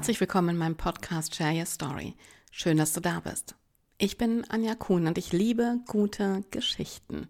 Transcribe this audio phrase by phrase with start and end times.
[0.00, 2.14] Herzlich willkommen in meinem Podcast Share Your Story.
[2.50, 3.54] Schön, dass du da bist.
[3.98, 7.28] Ich bin Anja Kuhn und ich liebe gute Geschichten.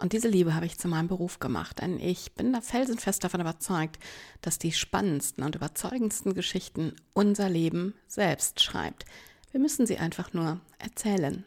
[0.00, 3.40] Und diese Liebe habe ich zu meinem Beruf gemacht, denn ich bin da felsenfest davon
[3.40, 4.00] überzeugt,
[4.40, 9.04] dass die spannendsten und überzeugendsten Geschichten unser Leben selbst schreibt.
[9.52, 11.44] Wir müssen sie einfach nur erzählen.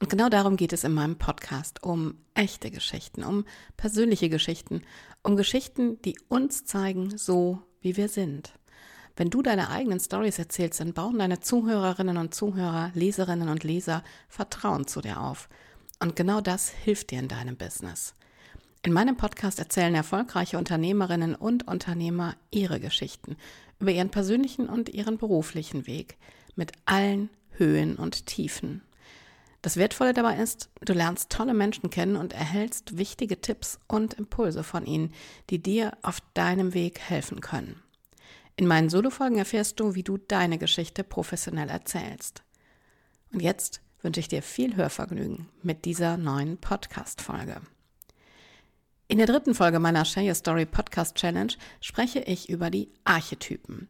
[0.00, 3.44] Und genau darum geht es in meinem Podcast, um echte Geschichten, um
[3.76, 4.84] persönliche Geschichten,
[5.22, 8.54] um Geschichten, die uns zeigen, so wie wir sind.
[9.16, 14.02] Wenn du deine eigenen Stories erzählst, dann bauen deine Zuhörerinnen und Zuhörer, Leserinnen und Leser
[14.28, 15.48] Vertrauen zu dir auf.
[16.00, 18.14] Und genau das hilft dir in deinem Business.
[18.84, 23.36] In meinem Podcast erzählen erfolgreiche Unternehmerinnen und Unternehmer ihre Geschichten
[23.78, 26.16] über ihren persönlichen und ihren beruflichen Weg
[26.56, 28.82] mit allen Höhen und Tiefen.
[29.60, 34.64] Das Wertvolle dabei ist, du lernst tolle Menschen kennen und erhältst wichtige Tipps und Impulse
[34.64, 35.12] von ihnen,
[35.50, 37.80] die dir auf deinem Weg helfen können.
[38.56, 42.42] In meinen Solo-Folgen erfährst du, wie du deine Geschichte professionell erzählst.
[43.32, 47.62] Und jetzt wünsche ich dir viel Hörvergnügen mit dieser neuen Podcast-Folge.
[49.08, 53.88] In der dritten Folge meiner Share Your Story Podcast Challenge spreche ich über die Archetypen.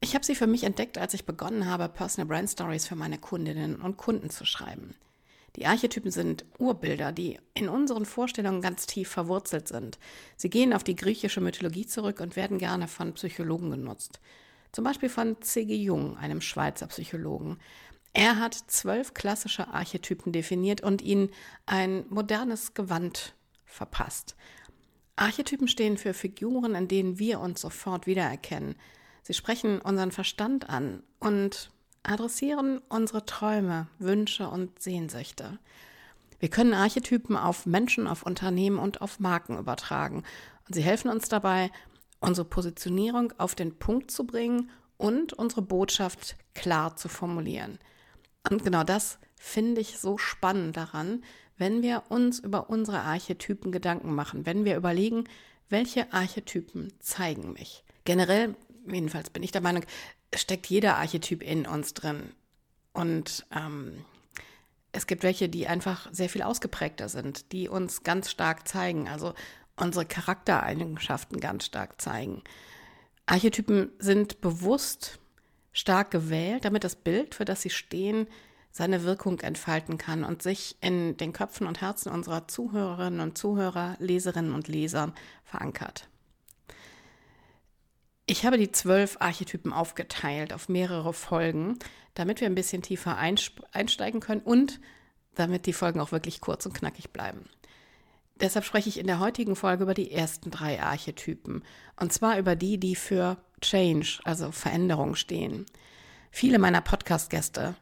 [0.00, 3.18] Ich habe sie für mich entdeckt, als ich begonnen habe, Personal Brand Stories für meine
[3.18, 4.94] Kundinnen und Kunden zu schreiben.
[5.56, 9.98] Die Archetypen sind Urbilder, die in unseren Vorstellungen ganz tief verwurzelt sind.
[10.36, 14.20] Sie gehen auf die griechische Mythologie zurück und werden gerne von Psychologen genutzt.
[14.72, 15.74] Zum Beispiel von C.G.
[15.74, 17.58] Jung, einem Schweizer Psychologen.
[18.14, 21.30] Er hat zwölf klassische Archetypen definiert und ihnen
[21.66, 23.34] ein modernes Gewand
[23.66, 24.36] verpasst.
[25.16, 28.76] Archetypen stehen für Figuren, in denen wir uns sofort wiedererkennen.
[29.22, 31.70] Sie sprechen unseren Verstand an und
[32.02, 35.58] adressieren unsere Träume, Wünsche und Sehnsüchte.
[36.38, 40.24] Wir können Archetypen auf Menschen, auf Unternehmen und auf Marken übertragen.
[40.66, 41.70] Und sie helfen uns dabei,
[42.20, 47.78] unsere Positionierung auf den Punkt zu bringen und unsere Botschaft klar zu formulieren.
[48.50, 51.22] Und genau das finde ich so spannend daran,
[51.58, 55.24] wenn wir uns über unsere Archetypen Gedanken machen, wenn wir überlegen,
[55.68, 57.84] welche Archetypen zeigen mich.
[58.04, 58.56] Generell,
[58.86, 59.84] jedenfalls bin ich der Meinung,
[60.34, 62.32] steckt jeder Archetyp in uns drin.
[62.92, 64.04] Und ähm,
[64.92, 69.34] es gibt welche, die einfach sehr viel ausgeprägter sind, die uns ganz stark zeigen, also
[69.76, 72.42] unsere Charaktereigenschaften ganz stark zeigen.
[73.26, 75.18] Archetypen sind bewusst
[75.72, 78.26] stark gewählt, damit das Bild, für das sie stehen,
[78.70, 83.96] seine Wirkung entfalten kann und sich in den Köpfen und Herzen unserer Zuhörerinnen und Zuhörer,
[83.98, 85.12] Leserinnen und Leser
[85.44, 86.08] verankert.
[88.32, 91.78] Ich habe die zwölf Archetypen aufgeteilt auf mehrere Folgen,
[92.14, 94.80] damit wir ein bisschen tiefer einsteigen können und
[95.34, 97.44] damit die Folgen auch wirklich kurz und knackig bleiben.
[98.40, 101.62] Deshalb spreche ich in der heutigen Folge über die ersten drei Archetypen.
[102.00, 105.66] Und zwar über die, die für Change, also Veränderung stehen.
[106.30, 107.74] Viele meiner Podcast-Gäste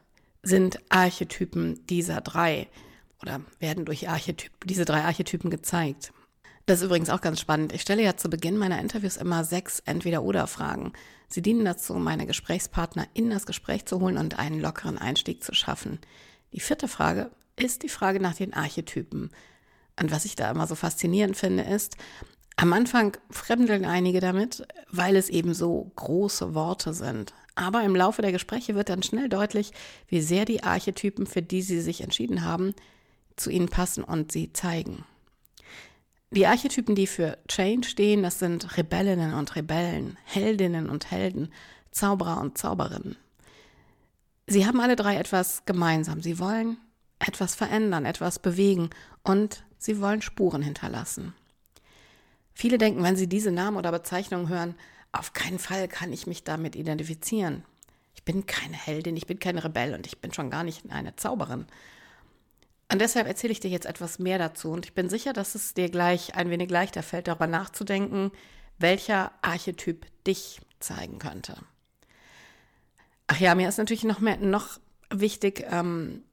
[0.43, 2.67] sind Archetypen dieser drei
[3.21, 6.11] oder werden durch Archetyp, diese drei Archetypen gezeigt.
[6.65, 7.73] Das ist übrigens auch ganz spannend.
[7.73, 10.93] Ich stelle ja zu Beginn meiner Interviews immer sechs Entweder-Oder-Fragen.
[11.27, 15.53] Sie dienen dazu, meine Gesprächspartner in das Gespräch zu holen und einen lockeren Einstieg zu
[15.53, 15.99] schaffen.
[16.53, 19.31] Die vierte Frage ist die Frage nach den Archetypen.
[19.99, 21.97] Und was ich da immer so faszinierend finde, ist,
[22.57, 27.33] am Anfang fremdeln einige damit, weil es eben so große Worte sind.
[27.55, 29.71] Aber im Laufe der Gespräche wird dann schnell deutlich,
[30.07, 32.73] wie sehr die Archetypen, für die sie sich entschieden haben,
[33.35, 35.05] zu ihnen passen und sie zeigen.
[36.33, 41.51] Die Archetypen, die für Change stehen, das sind Rebellinnen und Rebellen, Heldinnen und Helden,
[41.91, 43.17] Zauberer und Zauberinnen.
[44.47, 46.21] Sie haben alle drei etwas gemeinsam.
[46.21, 46.77] Sie wollen
[47.19, 48.89] etwas verändern, etwas bewegen
[49.23, 51.33] und sie wollen Spuren hinterlassen.
[52.53, 54.75] Viele denken, wenn sie diese Namen oder Bezeichnungen hören,
[55.11, 57.65] auf keinen Fall kann ich mich damit identifizieren.
[58.15, 61.15] Ich bin keine Heldin, ich bin keine Rebell und ich bin schon gar nicht eine
[61.17, 61.65] Zauberin.
[62.91, 64.69] Und deshalb erzähle ich dir jetzt etwas mehr dazu.
[64.71, 68.31] Und ich bin sicher, dass es dir gleich ein wenig leichter fällt, darüber nachzudenken,
[68.79, 71.55] welcher Archetyp dich zeigen könnte.
[73.27, 74.79] Ach ja, mir ist natürlich noch mehr, noch
[75.09, 76.23] wichtig, ähm,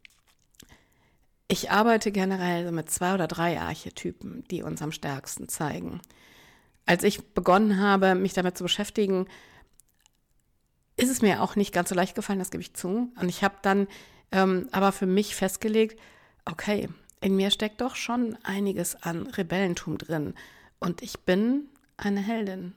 [1.51, 6.03] ich arbeite generell mit zwei oder drei Archetypen, die uns am stärksten zeigen.
[6.85, 9.27] Als ich begonnen habe, mich damit zu beschäftigen,
[10.97, 13.11] ist es mir auch nicht ganz so leicht gefallen, das gebe ich zu.
[13.19, 13.87] Und ich habe dann
[14.31, 15.99] ähm, aber für mich festgelegt,
[16.51, 16.89] okay,
[17.21, 20.35] in mir steckt doch schon einiges an Rebellentum drin.
[20.79, 21.65] Und ich bin
[21.97, 22.75] eine Heldin.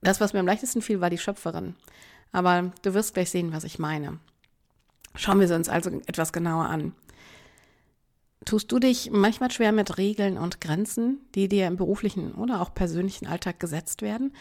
[0.00, 1.74] Das, was mir am leichtesten fiel, war die Schöpferin.
[2.32, 4.18] Aber du wirst gleich sehen, was ich meine.
[5.14, 6.92] Schauen wir sie uns also etwas genauer an.
[8.44, 12.74] Tust du dich manchmal schwer mit Regeln und Grenzen, die dir im beruflichen oder auch
[12.74, 14.32] persönlichen Alltag gesetzt werden?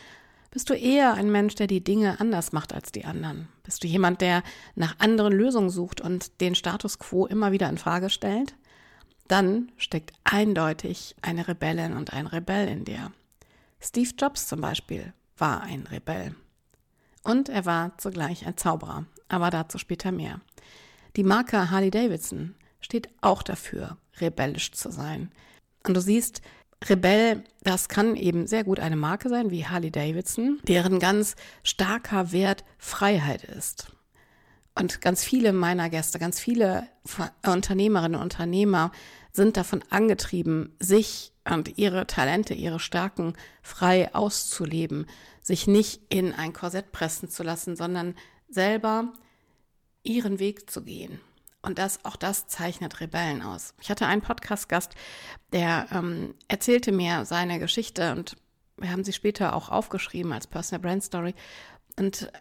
[0.58, 3.48] Bist du eher ein Mensch, der die Dinge anders macht als die anderen?
[3.62, 4.42] Bist du jemand, der
[4.74, 8.56] nach anderen Lösungen sucht und den Status quo immer wieder in Frage stellt?
[9.28, 13.12] Dann steckt eindeutig eine Rebellin und ein Rebell in dir.
[13.80, 16.34] Steve Jobs zum Beispiel war ein Rebell.
[17.22, 20.42] Und er war zugleich ein Zauberer, aber dazu später mehr.
[21.18, 25.30] Die Marke Harley Davidson steht auch dafür, rebellisch zu sein.
[25.86, 26.42] Und du siehst,
[26.86, 32.32] Rebell, das kann eben sehr gut eine Marke sein, wie Harley Davidson, deren ganz starker
[32.32, 33.92] Wert Freiheit ist.
[34.76, 36.88] Und ganz viele meiner Gäste, ganz viele
[37.44, 38.92] Unternehmerinnen und Unternehmer
[39.32, 43.34] sind davon angetrieben, sich und ihre Talente, ihre Stärken
[43.64, 45.08] frei auszuleben,
[45.42, 48.16] sich nicht in ein Korsett pressen zu lassen, sondern
[48.50, 49.14] selber
[50.04, 51.20] ihren Weg zu gehen.
[51.68, 53.74] Und das, auch das zeichnet Rebellen aus.
[53.82, 54.96] Ich hatte einen Podcast-Gast,
[55.52, 58.38] der ähm, erzählte mir seine Geschichte und
[58.78, 61.36] wir haben sie später auch aufgeschrieben als Personal Brand Story.
[62.00, 62.32] Und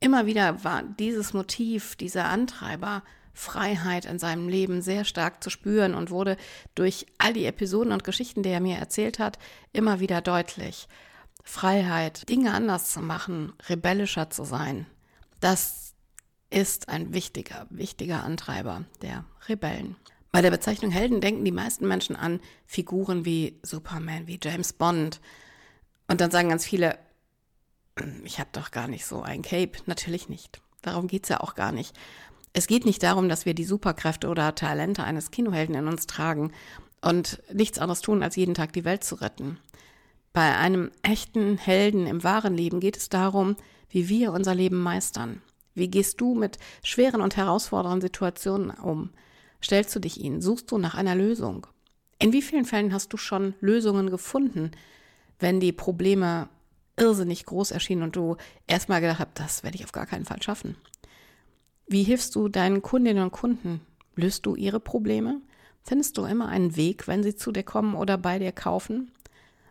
[0.00, 3.02] immer wieder war dieses Motiv, dieser Antreiber,
[3.34, 6.38] Freiheit in seinem Leben sehr stark zu spüren und wurde
[6.74, 9.38] durch all die Episoden und Geschichten, die er mir erzählt hat,
[9.74, 10.88] immer wieder deutlich.
[11.44, 14.86] Freiheit, Dinge anders zu machen, rebellischer zu sein,
[15.40, 15.85] das
[16.50, 19.96] ist ein wichtiger, wichtiger Antreiber der Rebellen.
[20.32, 25.20] Bei der Bezeichnung Helden denken die meisten Menschen an Figuren wie Superman, wie James Bond.
[26.08, 26.98] Und dann sagen ganz viele,
[28.24, 29.78] ich habe doch gar nicht so ein Cape.
[29.86, 30.60] Natürlich nicht.
[30.82, 31.96] Darum geht es ja auch gar nicht.
[32.52, 36.52] Es geht nicht darum, dass wir die Superkräfte oder Talente eines Kinohelden in uns tragen
[37.00, 39.58] und nichts anderes tun, als jeden Tag die Welt zu retten.
[40.32, 43.56] Bei einem echten Helden im wahren Leben geht es darum,
[43.88, 45.40] wie wir unser Leben meistern.
[45.76, 49.10] Wie gehst du mit schweren und herausfordernden Situationen um?
[49.62, 50.40] Stellst du dich ihnen?
[50.40, 51.66] Suchst du nach einer Lösung?
[52.18, 54.70] In wie vielen Fällen hast du schon Lösungen gefunden,
[55.38, 56.48] wenn die Probleme
[56.96, 58.36] irrsinnig groß erschienen und du
[58.66, 60.76] erstmal gedacht hast, das werde ich auf gar keinen Fall schaffen?
[61.86, 63.82] Wie hilfst du deinen Kundinnen und Kunden?
[64.14, 65.42] Löst du ihre Probleme?
[65.82, 69.12] Findest du immer einen Weg, wenn sie zu dir kommen oder bei dir kaufen?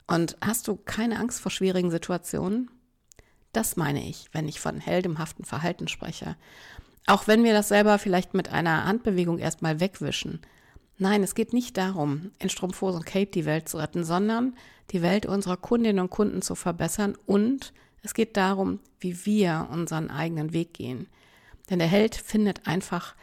[0.05, 2.69] Und hast du keine Angst vor schwierigen Situationen?
[3.55, 6.35] Das meine ich, wenn ich von heldemhaften Verhalten spreche.
[7.07, 10.41] Auch wenn wir das selber vielleicht mit einer Handbewegung erstmal wegwischen.
[10.97, 14.57] Nein, es geht nicht darum, in Strumpfhose und Cape die Welt zu retten, sondern
[14.91, 17.71] die Welt unserer Kundinnen und Kunden zu verbessern und
[18.03, 21.07] es geht darum, wie wir unseren eigenen Weg gehen.
[21.69, 23.15] Denn der Held findet einfach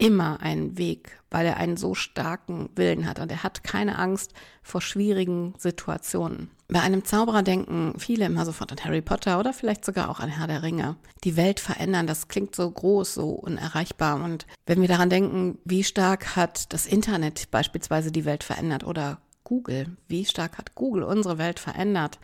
[0.00, 4.32] immer einen Weg, weil er einen so starken Willen hat und er hat keine Angst
[4.62, 6.50] vor schwierigen Situationen.
[6.68, 10.30] Bei einem Zauberer denken viele immer sofort an Harry Potter oder vielleicht sogar auch an
[10.30, 10.96] Herr der Ringe.
[11.24, 14.22] Die Welt verändern, das klingt so groß, so unerreichbar.
[14.22, 19.18] Und wenn wir daran denken, wie stark hat das Internet beispielsweise die Welt verändert oder
[19.44, 22.20] Google, wie stark hat Google unsere Welt verändert,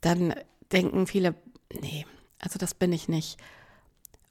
[0.00, 0.34] dann
[0.72, 1.34] denken viele,
[1.80, 2.06] nee,
[2.40, 3.38] also das bin ich nicht.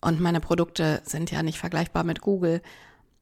[0.07, 2.62] Und meine Produkte sind ja nicht vergleichbar mit Google.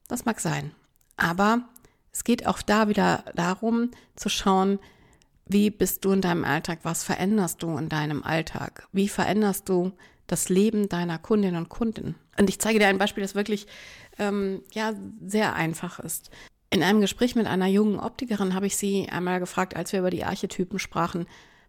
[0.06, 0.70] Das mag sein.
[1.16, 1.68] Aber
[2.12, 4.78] es geht auch da wieder darum zu schauen,
[5.46, 6.78] wie bist du in deinem Alltag?
[6.84, 8.86] Was veränderst du in deinem Alltag?
[8.92, 9.94] Wie veränderst du
[10.28, 12.14] das Leben deiner Kundinnen und Kunden?
[12.38, 13.66] Und ich zeige dir ein Beispiel, das wirklich
[14.20, 14.92] ähm, ja
[15.26, 16.30] sehr einfach ist.
[16.70, 20.10] In einem Gespräch mit einer jungen Optikerin habe ich sie einmal gefragt, als wir über
[20.10, 21.26] die Archetypen sprachen,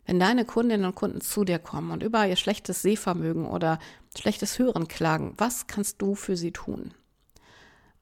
[0.07, 3.77] wenn deine Kundinnen und Kunden zu dir kommen und über ihr schlechtes Sehvermögen oder
[4.17, 6.93] schlechtes Hören klagen, was kannst du für sie tun?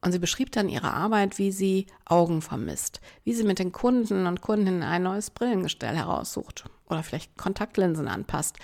[0.01, 4.27] Und sie beschrieb dann ihre Arbeit, wie sie Augen vermisst, wie sie mit den Kunden
[4.27, 8.57] und Kundinnen ein neues Brillengestell heraussucht oder vielleicht Kontaktlinsen anpasst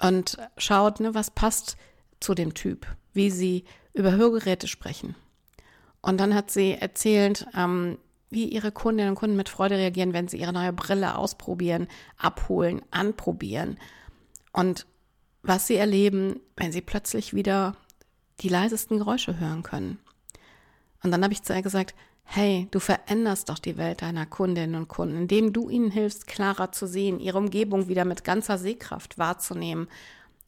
[0.00, 1.76] und schaut, ne, was passt
[2.20, 5.16] zu dem Typ, wie sie über Hörgeräte sprechen.
[6.02, 7.98] Und dann hat sie erzählt, ähm,
[8.30, 12.80] wie ihre Kundinnen und Kunden mit Freude reagieren, wenn sie ihre neue Brille ausprobieren, abholen,
[12.90, 13.76] anprobieren.
[14.52, 14.86] Und
[15.42, 17.76] was sie erleben, wenn sie plötzlich wieder
[18.40, 19.98] die leisesten Geräusche hören können.
[21.02, 24.76] Und dann habe ich zu ihr gesagt, hey, du veränderst doch die Welt deiner Kundinnen
[24.76, 29.18] und Kunden, indem du ihnen hilfst, klarer zu sehen, ihre Umgebung wieder mit ganzer Sehkraft
[29.18, 29.88] wahrzunehmen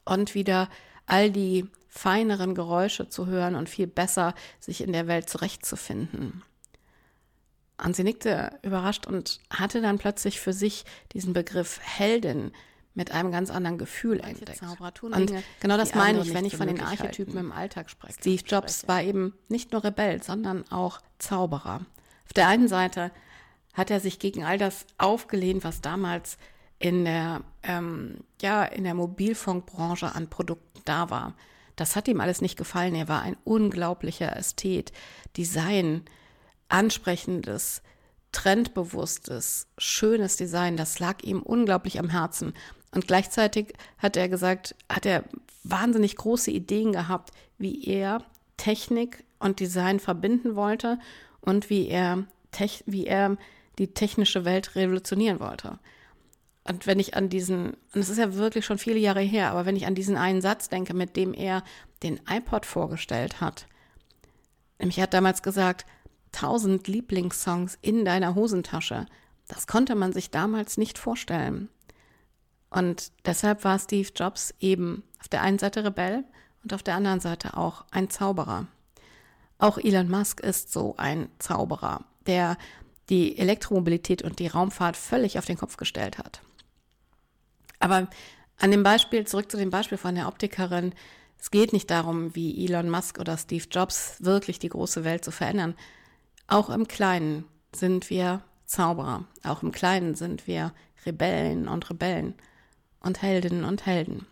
[0.04, 0.68] und wieder
[1.06, 6.42] all die feineren Geräusche zu hören und viel besser sich in der Welt zurechtzufinden.
[7.82, 12.52] Und sie nickte überrascht und hatte dann plötzlich für sich diesen Begriff Heldin
[12.94, 14.60] mit einem ganz anderen Gefühl entdeckt.
[15.12, 18.14] Und genau das meine ich, wenn ich von den Archetypen im Alltag spreche.
[18.18, 21.80] Steve Jobs war eben nicht nur Rebell, sondern auch Zauberer.
[22.26, 23.10] Auf der einen Seite
[23.72, 26.36] hat er sich gegen all das aufgelehnt, was damals
[26.78, 31.34] in der, ähm, ja, in der Mobilfunkbranche an Produkten da war.
[31.76, 32.94] Das hat ihm alles nicht gefallen.
[32.94, 34.92] Er war ein unglaublicher Ästhet.
[35.36, 36.04] Design,
[36.72, 37.82] ansprechendes,
[38.32, 42.54] trendbewusstes, schönes Design, das lag ihm unglaublich am Herzen.
[42.94, 45.24] Und gleichzeitig hat er gesagt, hat er
[45.64, 48.24] wahnsinnig große Ideen gehabt, wie er
[48.56, 50.98] Technik und Design verbinden wollte
[51.40, 52.24] und wie er,
[52.86, 53.36] wie er
[53.78, 55.78] die technische Welt revolutionieren wollte.
[56.64, 59.66] Und wenn ich an diesen, und es ist ja wirklich schon viele Jahre her, aber
[59.66, 61.64] wenn ich an diesen einen Satz denke, mit dem er
[62.02, 63.66] den iPod vorgestellt hat,
[64.78, 65.86] nämlich er hat damals gesagt,
[66.32, 69.06] tausend Lieblingssongs in deiner Hosentasche,
[69.48, 71.68] das konnte man sich damals nicht vorstellen.
[72.70, 76.24] Und deshalb war Steve Jobs eben auf der einen Seite Rebell
[76.62, 78.66] und auf der anderen Seite auch ein Zauberer.
[79.58, 82.56] Auch Elon Musk ist so ein Zauberer, der
[83.10, 86.40] die Elektromobilität und die Raumfahrt völlig auf den Kopf gestellt hat.
[87.78, 88.08] Aber
[88.58, 90.94] an dem Beispiel, zurück zu dem Beispiel von der Optikerin,
[91.38, 95.32] es geht nicht darum, wie Elon Musk oder Steve Jobs wirklich die große Welt zu
[95.32, 95.74] verändern.
[96.52, 99.24] Auch im Kleinen sind wir Zauberer.
[99.42, 100.74] Auch im Kleinen sind wir
[101.06, 102.34] Rebellen und Rebellen
[103.00, 104.26] und Heldinnen und Helden.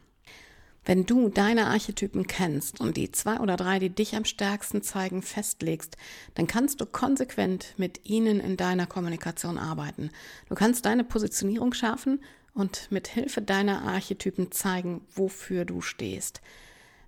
[0.84, 5.22] Wenn du deine Archetypen kennst und die zwei oder drei, die dich am stärksten zeigen,
[5.22, 5.96] festlegst,
[6.34, 10.10] dann kannst du konsequent mit ihnen in deiner Kommunikation arbeiten.
[10.50, 12.22] Du kannst deine Positionierung schärfen
[12.52, 16.42] und mit Hilfe deiner Archetypen zeigen, wofür du stehst.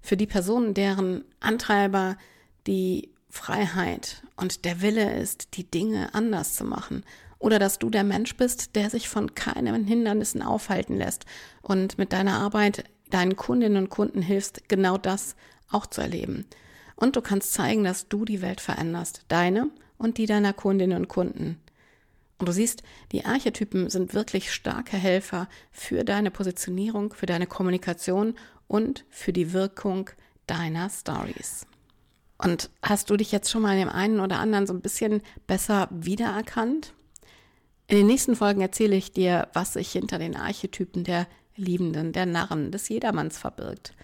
[0.01, 2.17] Für die Personen, deren Antreiber
[2.67, 7.03] die Freiheit und der Wille ist, die Dinge anders zu machen.
[7.39, 11.25] Oder dass du der Mensch bist, der sich von keinen Hindernissen aufhalten lässt
[11.63, 15.35] und mit deiner Arbeit deinen Kundinnen und Kunden hilfst, genau das
[15.71, 16.45] auch zu erleben.
[16.95, 21.09] Und du kannst zeigen, dass du die Welt veränderst, deine und die deiner Kundinnen und
[21.09, 21.59] Kunden.
[22.39, 28.35] Und du siehst, die Archetypen sind wirklich starke Helfer für deine Positionierung, für deine Kommunikation
[28.69, 30.11] und für die Wirkung
[30.47, 31.67] deiner Stories.
[32.43, 35.23] Und hast du dich jetzt schon mal in dem einen oder anderen so ein bisschen
[35.47, 36.93] besser wiedererkannt?
[37.87, 42.27] In den nächsten Folgen erzähle ich dir, was sich hinter den Archetypen der Liebenden, der
[42.27, 43.95] Narren, des Jedermanns verbirgt.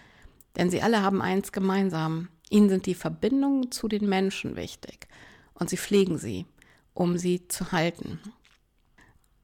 [0.55, 2.29] Denn sie alle haben eins gemeinsam.
[2.49, 5.07] Ihnen sind die Verbindungen zu den Menschen wichtig.
[5.53, 6.45] Und sie pflegen sie,
[6.93, 8.19] um sie zu halten.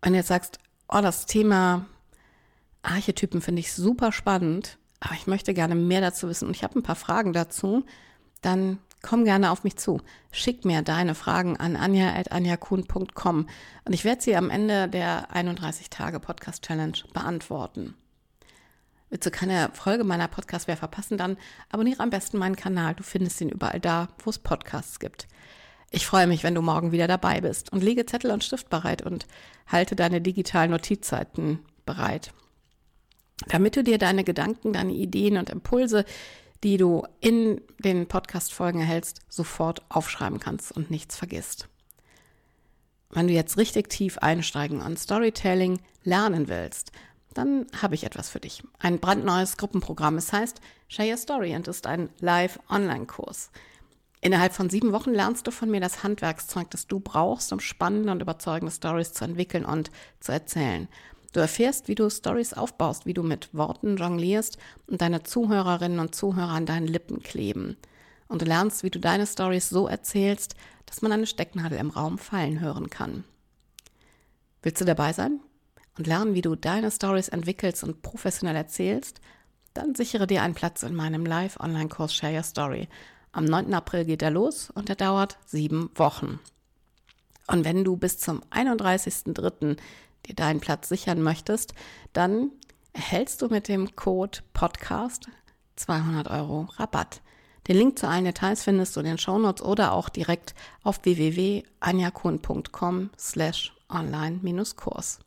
[0.01, 1.85] Wenn du jetzt sagst, oh, das Thema
[2.81, 6.79] Archetypen finde ich super spannend, aber ich möchte gerne mehr dazu wissen und ich habe
[6.79, 7.83] ein paar Fragen dazu,
[8.45, 10.01] dann komm gerne auf mich zu.
[10.31, 13.47] Schick mir deine Fragen an anja.anjakuhn.com
[13.85, 17.95] und ich werde sie am Ende der 31 Tage Podcast Challenge beantworten.
[19.09, 21.37] Willst du keine Folge meiner Podcast mehr verpassen, dann
[21.69, 22.95] abonniere am besten meinen Kanal.
[22.95, 25.27] Du findest ihn überall da, wo es Podcasts gibt.
[25.91, 29.03] Ich freue mich, wenn du morgen wieder dabei bist und lege Zettel und Stift bereit
[29.03, 29.27] und
[29.67, 32.33] halte deine digitalen Notizzeiten bereit.
[33.47, 36.05] Damit du dir deine Gedanken, deine Ideen und Impulse
[36.63, 41.67] die du in den Podcast-Folgen erhältst, sofort aufschreiben kannst und nichts vergisst.
[43.11, 46.91] Wenn du jetzt richtig tief einsteigen und Storytelling lernen willst,
[47.33, 48.63] dann habe ich etwas für dich.
[48.79, 50.17] Ein brandneues Gruppenprogramm.
[50.17, 53.51] Es heißt Share Your Story und ist ein Live-Online-Kurs.
[54.21, 58.11] Innerhalb von sieben Wochen lernst du von mir das Handwerkszeug, das du brauchst, um spannende
[58.11, 60.87] und überzeugende Stories zu entwickeln und zu erzählen.
[61.35, 66.15] Du erfährst, wie du Stories aufbaust, wie du mit Worten jonglierst und deine Zuhörerinnen und
[66.15, 67.75] Zuhörer an deinen Lippen kleben.
[68.29, 72.19] Und du lernst, wie du deine Stories so erzählst, dass man eine Stecknadel im Raum
[72.19, 73.25] fallen hören kann.
[74.61, 75.41] Willst du dabei sein
[75.97, 79.19] und lernen, wie du deine Stories entwickelst und professionell erzählst?
[79.73, 82.87] Dann sichere dir einen Platz in meinem Live-Online-Kurs Share Your Story.
[83.33, 83.73] Am 9.
[83.73, 86.39] April geht er los und er dauert sieben Wochen.
[87.47, 89.77] Und wenn du bis zum 31.03
[90.27, 91.73] dir deinen Platz sichern möchtest,
[92.13, 92.51] dann
[92.93, 95.27] erhältst du mit dem Code Podcast
[95.75, 97.21] 200 Euro Rabatt.
[97.67, 100.53] Den Link zu allen Details findest du in den Shownotes oder auch direkt
[100.83, 105.19] auf www.anjakun.com slash online-kurs.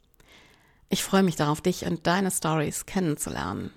[0.89, 3.73] Ich freue mich darauf, dich und deine Stories kennenzulernen.